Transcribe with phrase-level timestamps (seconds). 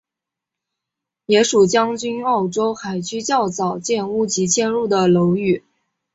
[1.27, 5.63] 也属将军澳填海区较早建屋及迁入的楼宇。